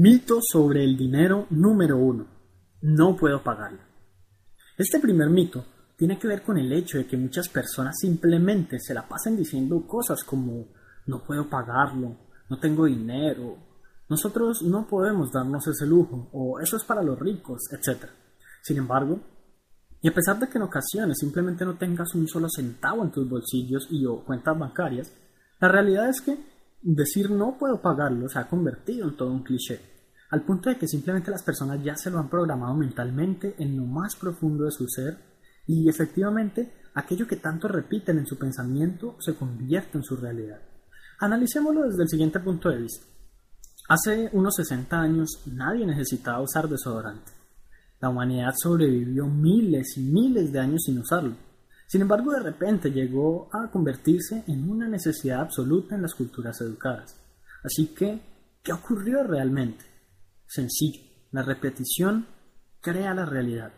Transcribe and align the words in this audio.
Mito 0.00 0.38
sobre 0.40 0.84
el 0.84 0.96
dinero 0.96 1.48
número 1.50 1.98
uno. 1.98 2.28
No 2.82 3.16
puedo 3.16 3.42
pagarlo. 3.42 3.80
Este 4.76 5.00
primer 5.00 5.28
mito 5.28 5.64
tiene 5.96 6.20
que 6.20 6.28
ver 6.28 6.42
con 6.42 6.56
el 6.56 6.72
hecho 6.72 6.98
de 6.98 7.06
que 7.08 7.16
muchas 7.16 7.48
personas 7.48 7.96
simplemente 7.98 8.78
se 8.78 8.94
la 8.94 9.08
pasan 9.08 9.36
diciendo 9.36 9.84
cosas 9.88 10.22
como 10.22 10.68
no 11.06 11.24
puedo 11.24 11.50
pagarlo, 11.50 12.16
no 12.48 12.60
tengo 12.60 12.84
dinero, 12.84 13.58
nosotros 14.08 14.62
no 14.62 14.86
podemos 14.86 15.32
darnos 15.32 15.66
ese 15.66 15.84
lujo 15.84 16.28
o 16.32 16.60
eso 16.60 16.76
es 16.76 16.84
para 16.84 17.02
los 17.02 17.18
ricos, 17.18 17.62
etc. 17.72 18.04
Sin 18.62 18.76
embargo, 18.76 19.18
y 20.00 20.06
a 20.06 20.14
pesar 20.14 20.38
de 20.38 20.48
que 20.48 20.58
en 20.58 20.62
ocasiones 20.62 21.18
simplemente 21.18 21.64
no 21.64 21.76
tengas 21.76 22.14
un 22.14 22.28
solo 22.28 22.46
centavo 22.48 23.02
en 23.02 23.10
tus 23.10 23.28
bolsillos 23.28 23.88
y 23.90 24.06
o 24.06 24.24
cuentas 24.24 24.56
bancarias, 24.56 25.12
la 25.58 25.66
realidad 25.66 26.08
es 26.08 26.20
que 26.20 26.38
decir 26.82 27.30
no 27.30 27.56
puedo 27.58 27.80
pagarlo 27.80 28.28
se 28.28 28.38
ha 28.38 28.48
convertido 28.48 29.08
en 29.08 29.16
todo 29.16 29.32
un 29.32 29.42
cliché, 29.42 29.80
al 30.30 30.42
punto 30.42 30.68
de 30.68 30.76
que 30.76 30.86
simplemente 30.86 31.30
las 31.30 31.42
personas 31.42 31.82
ya 31.82 31.96
se 31.96 32.10
lo 32.10 32.18
han 32.18 32.28
programado 32.28 32.74
mentalmente 32.74 33.54
en 33.58 33.76
lo 33.76 33.84
más 33.84 34.16
profundo 34.16 34.64
de 34.64 34.70
su 34.70 34.86
ser 34.88 35.18
y 35.66 35.88
efectivamente 35.88 36.72
aquello 36.94 37.26
que 37.26 37.36
tanto 37.36 37.68
repiten 37.68 38.18
en 38.18 38.26
su 38.26 38.38
pensamiento 38.38 39.16
se 39.20 39.34
convierte 39.34 39.98
en 39.98 40.04
su 40.04 40.16
realidad. 40.16 40.60
Analicémoslo 41.20 41.88
desde 41.88 42.02
el 42.02 42.08
siguiente 42.08 42.40
punto 42.40 42.68
de 42.68 42.82
vista. 42.82 43.06
Hace 43.88 44.28
unos 44.32 44.54
60 44.56 45.00
años 45.00 45.42
nadie 45.46 45.86
necesitaba 45.86 46.42
usar 46.42 46.68
desodorante. 46.68 47.32
La 48.00 48.10
humanidad 48.10 48.54
sobrevivió 48.56 49.26
miles 49.26 49.96
y 49.96 50.02
miles 50.02 50.52
de 50.52 50.60
años 50.60 50.82
sin 50.84 50.98
usarlo. 50.98 51.34
Sin 51.88 52.02
embargo, 52.02 52.32
de 52.32 52.40
repente 52.40 52.90
llegó 52.90 53.48
a 53.50 53.70
convertirse 53.70 54.44
en 54.46 54.70
una 54.70 54.86
necesidad 54.86 55.40
absoluta 55.40 55.94
en 55.94 56.02
las 56.02 56.14
culturas 56.14 56.60
educadas. 56.60 57.18
Así 57.64 57.94
que, 57.94 58.20
¿qué 58.62 58.74
ocurrió 58.74 59.24
realmente? 59.24 59.86
Sencillo, 60.46 61.00
la 61.32 61.42
repetición 61.42 62.26
crea 62.82 63.14
la 63.14 63.24
realidad. 63.24 63.72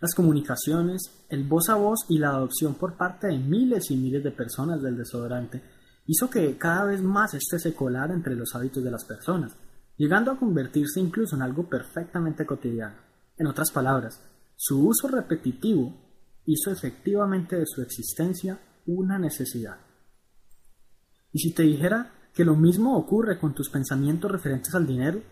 Las 0.00 0.14
comunicaciones, 0.14 1.26
el 1.28 1.44
voz 1.44 1.68
a 1.68 1.74
voz 1.74 2.06
y 2.08 2.16
la 2.18 2.30
adopción 2.30 2.76
por 2.76 2.96
parte 2.96 3.26
de 3.26 3.38
miles 3.38 3.90
y 3.90 3.96
miles 3.98 4.24
de 4.24 4.30
personas 4.30 4.80
del 4.80 4.96
desodorante 4.96 5.62
hizo 6.06 6.30
que 6.30 6.56
cada 6.56 6.86
vez 6.86 7.02
más 7.02 7.34
este 7.34 7.58
se 7.58 7.74
colara 7.74 8.14
entre 8.14 8.36
los 8.36 8.54
hábitos 8.54 8.82
de 8.82 8.90
las 8.90 9.04
personas, 9.04 9.54
llegando 9.98 10.32
a 10.32 10.38
convertirse 10.38 10.98
incluso 10.98 11.36
en 11.36 11.42
algo 11.42 11.68
perfectamente 11.68 12.46
cotidiano. 12.46 12.96
En 13.36 13.46
otras 13.46 13.70
palabras, 13.70 14.18
su 14.56 14.88
uso 14.88 15.08
repetitivo 15.08 16.09
hizo 16.52 16.70
efectivamente 16.70 17.56
de 17.56 17.66
su 17.66 17.82
existencia 17.82 18.58
una 18.86 19.18
necesidad. 19.18 19.78
Y 21.32 21.38
si 21.38 21.52
te 21.52 21.62
dijera 21.62 22.12
que 22.34 22.44
lo 22.44 22.56
mismo 22.56 22.96
ocurre 22.96 23.38
con 23.38 23.54
tus 23.54 23.70
pensamientos 23.70 24.30
referentes 24.30 24.74
al 24.74 24.86
dinero, 24.86 25.22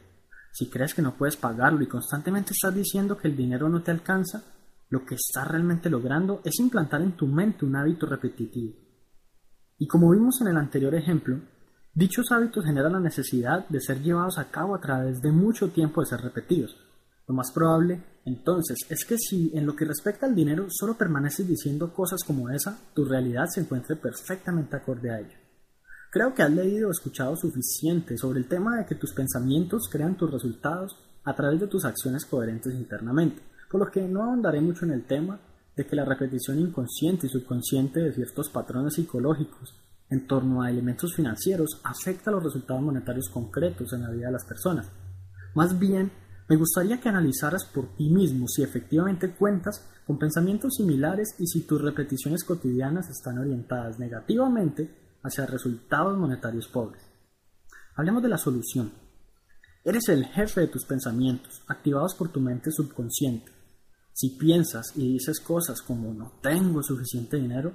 si 0.52 0.68
crees 0.68 0.94
que 0.94 1.02
no 1.02 1.16
puedes 1.16 1.36
pagarlo 1.36 1.82
y 1.82 1.88
constantemente 1.88 2.52
estás 2.52 2.74
diciendo 2.74 3.16
que 3.16 3.28
el 3.28 3.36
dinero 3.36 3.68
no 3.68 3.82
te 3.82 3.90
alcanza, 3.90 4.42
lo 4.90 5.04
que 5.04 5.16
estás 5.16 5.46
realmente 5.46 5.90
logrando 5.90 6.40
es 6.44 6.58
implantar 6.60 7.02
en 7.02 7.12
tu 7.12 7.26
mente 7.26 7.64
un 7.64 7.76
hábito 7.76 8.06
repetitivo. 8.06 8.74
Y 9.76 9.86
como 9.86 10.10
vimos 10.10 10.40
en 10.40 10.48
el 10.48 10.56
anterior 10.56 10.94
ejemplo, 10.94 11.40
dichos 11.94 12.32
hábitos 12.32 12.64
generan 12.64 12.92
la 12.92 13.00
necesidad 13.00 13.68
de 13.68 13.80
ser 13.80 14.02
llevados 14.02 14.38
a 14.38 14.50
cabo 14.50 14.74
a 14.74 14.80
través 14.80 15.20
de 15.20 15.30
mucho 15.30 15.70
tiempo 15.70 16.00
de 16.00 16.06
ser 16.06 16.20
repetidos, 16.20 16.76
lo 17.26 17.34
más 17.34 17.52
probable, 17.52 18.02
entonces, 18.28 18.78
es 18.88 19.04
que 19.04 19.16
si 19.18 19.50
en 19.54 19.66
lo 19.66 19.74
que 19.74 19.84
respecta 19.84 20.26
al 20.26 20.34
dinero 20.34 20.66
solo 20.70 20.96
permaneces 20.96 21.48
diciendo 21.48 21.92
cosas 21.92 22.22
como 22.24 22.50
esa, 22.50 22.78
tu 22.94 23.04
realidad 23.04 23.46
se 23.46 23.60
encuentre 23.60 23.96
perfectamente 23.96 24.76
acorde 24.76 25.10
a 25.10 25.20
ello. 25.20 25.36
Creo 26.10 26.34
que 26.34 26.42
has 26.42 26.50
leído 26.50 26.88
o 26.88 26.92
escuchado 26.92 27.36
suficiente 27.36 28.16
sobre 28.16 28.40
el 28.40 28.48
tema 28.48 28.76
de 28.76 28.86
que 28.86 28.94
tus 28.94 29.12
pensamientos 29.12 29.88
crean 29.90 30.16
tus 30.16 30.30
resultados 30.30 30.96
a 31.24 31.34
través 31.34 31.60
de 31.60 31.66
tus 31.66 31.84
acciones 31.84 32.24
coherentes 32.24 32.74
internamente, 32.74 33.42
por 33.70 33.80
lo 33.80 33.90
que 33.90 34.02
no 34.02 34.22
ahondaré 34.22 34.60
mucho 34.60 34.84
en 34.84 34.92
el 34.92 35.04
tema 35.04 35.40
de 35.76 35.86
que 35.86 35.96
la 35.96 36.04
repetición 36.04 36.58
inconsciente 36.58 37.26
y 37.26 37.30
subconsciente 37.30 38.00
de 38.00 38.12
ciertos 38.12 38.48
patrones 38.50 38.94
psicológicos 38.94 39.74
en 40.10 40.26
torno 40.26 40.62
a 40.62 40.70
elementos 40.70 41.14
financieros 41.14 41.80
afecta 41.84 42.30
los 42.30 42.42
resultados 42.42 42.82
monetarios 42.82 43.28
concretos 43.28 43.92
en 43.92 44.02
la 44.02 44.10
vida 44.10 44.26
de 44.26 44.32
las 44.32 44.44
personas. 44.44 44.90
Más 45.54 45.78
bien, 45.78 46.10
me 46.48 46.56
gustaría 46.56 46.98
que 46.98 47.10
analizaras 47.10 47.66
por 47.66 47.94
ti 47.94 48.08
mismo 48.08 48.48
si 48.48 48.62
efectivamente 48.62 49.32
cuentas 49.32 49.86
con 50.06 50.18
pensamientos 50.18 50.76
similares 50.76 51.34
y 51.38 51.46
si 51.46 51.66
tus 51.66 51.82
repeticiones 51.82 52.42
cotidianas 52.42 53.10
están 53.10 53.38
orientadas 53.38 53.98
negativamente 53.98 55.18
hacia 55.22 55.44
resultados 55.44 56.16
monetarios 56.16 56.66
pobres. 56.68 57.02
Hablemos 57.96 58.22
de 58.22 58.30
la 58.30 58.38
solución. 58.38 58.92
Eres 59.84 60.08
el 60.08 60.24
jefe 60.24 60.62
de 60.62 60.68
tus 60.68 60.86
pensamientos, 60.86 61.62
activados 61.68 62.14
por 62.14 62.30
tu 62.30 62.40
mente 62.40 62.70
subconsciente. 62.70 63.52
Si 64.14 64.30
piensas 64.30 64.92
y 64.96 65.12
dices 65.12 65.40
cosas 65.40 65.82
como 65.82 66.14
no 66.14 66.32
tengo 66.40 66.82
suficiente 66.82 67.36
dinero, 67.36 67.72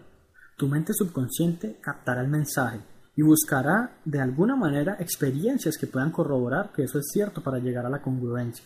tu 0.58 0.68
mente 0.68 0.94
subconsciente 0.94 1.80
captará 1.80 2.22
el 2.22 2.28
mensaje 2.28 2.80
y 3.16 3.22
buscará 3.22 3.98
de 4.06 4.20
alguna 4.20 4.56
manera 4.56 4.98
experiencias 5.00 5.78
que 5.78 5.88
puedan 5.88 6.12
corroborar 6.12 6.72
que 6.72 6.84
eso 6.84 7.00
es 7.00 7.06
cierto 7.12 7.42
para 7.42 7.60
llegar 7.60 7.86
a 7.86 7.90
la 7.90 8.02
congruencia. 8.02 8.66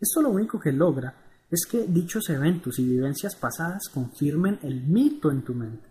Esto 0.00 0.22
lo 0.22 0.30
único 0.30 0.58
que 0.58 0.72
logra 0.72 1.14
es 1.50 1.66
que 1.66 1.86
dichos 1.86 2.28
eventos 2.30 2.78
y 2.78 2.84
vivencias 2.84 3.36
pasadas 3.36 3.88
confirmen 3.92 4.58
el 4.62 4.82
mito 4.82 5.30
en 5.30 5.42
tu 5.42 5.54
mente, 5.54 5.88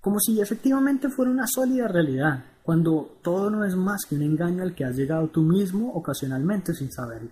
como 0.00 0.18
si 0.20 0.40
efectivamente 0.40 1.08
fuera 1.08 1.30
una 1.30 1.46
sólida 1.46 1.88
realidad, 1.88 2.44
cuando 2.62 3.18
todo 3.22 3.50
no 3.50 3.64
es 3.64 3.74
más 3.74 4.04
que 4.08 4.14
un 4.14 4.22
engaño 4.22 4.62
al 4.62 4.74
que 4.74 4.84
has 4.84 4.94
llegado 4.94 5.28
tú 5.28 5.42
mismo 5.42 5.92
ocasionalmente 5.94 6.74
sin 6.74 6.92
saberlo. 6.92 7.30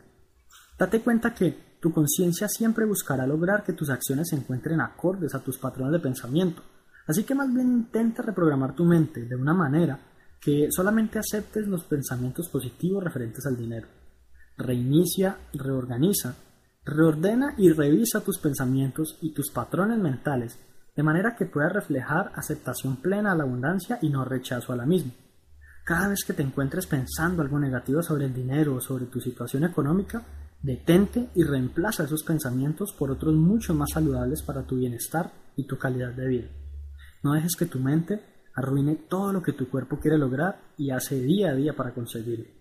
Date 0.78 1.00
cuenta 1.00 1.34
que 1.34 1.76
tu 1.80 1.92
conciencia 1.92 2.48
siempre 2.48 2.86
buscará 2.86 3.26
lograr 3.26 3.62
que 3.62 3.72
tus 3.72 3.91
acciones 3.91 4.28
se 4.30 4.36
encuentren 4.36 4.80
acordes 4.80 5.34
a 5.34 5.41
tus 5.41 5.58
patrones 5.58 5.92
de 5.92 6.00
pensamiento, 6.00 6.62
Así 7.08 7.24
que 7.24 7.34
más 7.34 7.52
bien 7.52 7.69
intenta 7.69 8.22
reprogramar 8.22 8.74
tu 8.74 8.84
mente 8.84 9.24
de 9.24 9.34
una 9.34 9.54
manera 9.54 9.98
que 10.38 10.69
solamente 10.70 11.19
aceptes 11.19 11.66
los 11.66 11.84
pensamientos 11.84 12.48
positivos 12.50 13.02
referentes 13.02 13.46
al 13.46 13.56
dinero. 13.56 13.88
Reinicia, 14.58 15.38
reorganiza, 15.54 16.34
reordena 16.84 17.54
y 17.56 17.70
revisa 17.70 18.20
tus 18.20 18.38
pensamientos 18.38 19.16
y 19.22 19.32
tus 19.32 19.50
patrones 19.50 19.98
mentales 19.98 20.58
de 20.94 21.02
manera 21.02 21.34
que 21.34 21.47
puedas 21.47 21.72
reflejar 21.72 22.32
aceptación 22.34 22.97
plena 22.97 23.32
a 23.32 23.36
la 23.36 23.44
abundancia 23.44 23.98
y 24.02 24.10
no 24.10 24.24
rechazo 24.24 24.72
a 24.72 24.76
la 24.76 24.84
misma. 24.84 25.12
Cada 25.84 26.08
vez 26.08 26.24
que 26.26 26.34
te 26.34 26.42
encuentres 26.42 26.86
pensando 26.86 27.41
algo 27.41 27.58
negativo 27.58 28.02
sobre 28.02 28.26
el 28.26 28.34
dinero 28.34 28.74
o 28.74 28.80
sobre 28.80 29.06
tu 29.06 29.20
situación 29.20 29.64
económica, 29.64 30.22
detente 30.60 31.30
y 31.34 31.44
reemplaza 31.44 32.04
esos 32.04 32.22
pensamientos 32.22 32.92
por 32.92 33.10
otros 33.10 33.34
mucho 33.34 33.74
más 33.74 33.91
saludables 33.94 34.42
para 34.42 34.64
tu 34.64 34.76
bienestar 34.76 35.32
y 35.56 35.66
tu 35.66 35.78
calidad 35.78 36.12
de 36.12 36.28
vida. 36.28 36.48
No 37.22 37.32
dejes 37.32 37.56
que 37.56 37.66
tu 37.66 37.78
mente 37.78 38.20
arruine 38.54 38.96
todo 38.96 39.32
lo 39.32 39.42
que 39.42 39.52
tu 39.52 39.68
cuerpo 39.68 39.98
quiere 39.98 40.18
lograr 40.18 40.60
y 40.76 40.90
hace 40.90 41.20
día 41.20 41.50
a 41.50 41.54
día 41.54 41.74
para 41.74 41.92
conseguirlo. 41.92 42.57